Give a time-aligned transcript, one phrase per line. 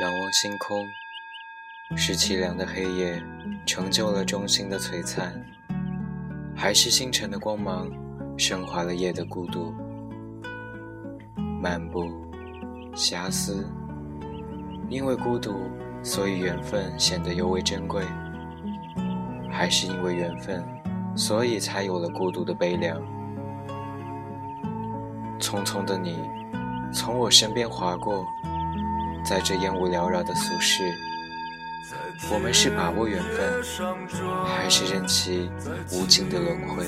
[0.00, 0.86] 仰望星空，
[1.96, 3.20] 是凄凉的黑夜
[3.66, 5.34] 成就了中心的璀璨，
[6.54, 7.90] 还是星辰的光芒
[8.36, 9.74] 升华了夜的孤独？
[11.60, 12.04] 漫步，
[12.94, 13.66] 遐思，
[14.88, 15.68] 因为孤独，
[16.00, 18.04] 所以缘分显得尤为珍贵；
[19.50, 20.64] 还是因为缘分，
[21.16, 23.02] 所以才有了孤独的悲凉？
[25.40, 26.20] 匆匆的你，
[26.92, 28.24] 从我身边划过。
[29.28, 30.82] 在这烟雾缭绕的俗世，
[32.32, 33.62] 我们是把握缘分，
[34.46, 35.50] 还是任其
[35.92, 36.86] 无尽的轮回？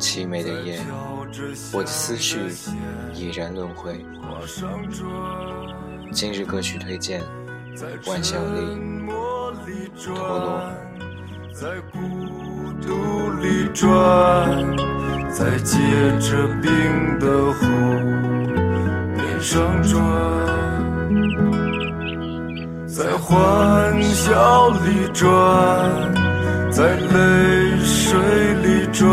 [0.00, 0.80] 凄美的夜，
[1.72, 2.40] 我的思绪
[3.14, 4.04] 已然轮回。
[6.12, 7.22] 今日歌曲推荐：
[8.06, 8.60] 万晓利
[10.04, 10.60] 《陀螺》。
[11.54, 11.98] 在孤
[12.82, 14.76] 独里转，
[15.30, 15.78] 在结
[16.18, 18.15] 着冰的湖。
[19.46, 20.02] 上转，
[22.84, 25.30] 在欢笑里转，
[26.68, 28.18] 在泪水
[28.64, 29.06] 里转，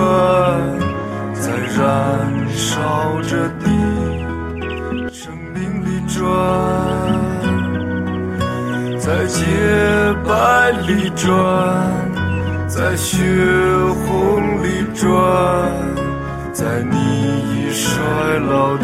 [1.36, 3.66] 在燃烧着的
[5.12, 6.25] 生命里转，
[8.97, 9.45] 在洁
[10.25, 11.31] 白里转，
[12.68, 13.23] 在血
[14.08, 15.12] 红里转，
[16.52, 17.94] 在你已衰
[18.50, 18.84] 老的。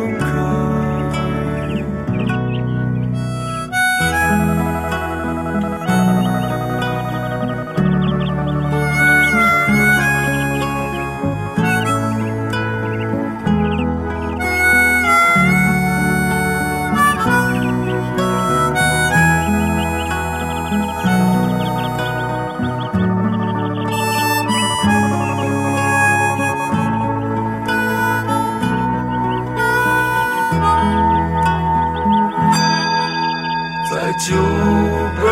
[34.21, 35.25] 酒杯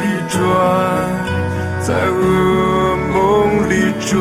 [0.00, 0.42] 里转，
[1.80, 2.18] 在噩
[3.12, 3.14] 梦
[3.70, 4.18] 里转，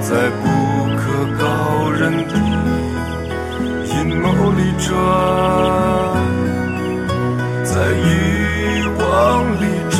[0.00, 0.46] 在不
[0.96, 1.02] 可
[1.40, 1.42] 告
[1.90, 2.32] 人的
[3.84, 4.94] 阴谋里转，
[7.64, 8.06] 在欲
[9.00, 9.02] 望
[9.60, 9.98] 里转，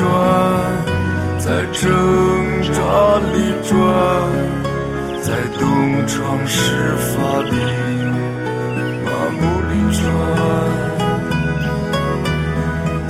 [1.41, 1.83] 在挣
[2.73, 2.79] 扎
[3.35, 3.75] 里转，
[5.21, 5.27] 在
[5.59, 5.67] 东
[6.07, 6.17] 窗
[6.47, 7.51] 事发的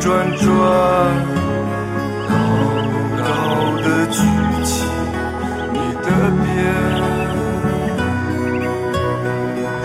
[0.00, 0.48] 转转，
[2.26, 2.32] 高
[3.18, 3.22] 高
[3.82, 4.18] 的举
[4.64, 4.82] 起
[5.74, 6.08] 你的
[6.40, 6.48] 鞭，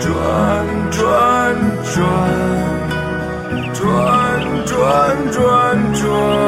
[0.00, 0.04] 转
[0.90, 0.98] 转
[1.84, 1.94] 转，
[3.74, 3.78] 转
[4.64, 4.74] 转
[5.30, 5.36] 转
[5.92, 6.45] 转。